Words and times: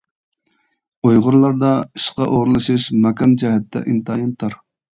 ئۇيغۇرلاردا 1.09 1.75
ئىشقا 2.01 2.27
ئورۇنلىشىش 2.31 2.89
ماكان 3.07 3.39
جەھەتتە 3.45 3.87
ئىنتايىن 3.87 4.37
تار. 4.45 4.61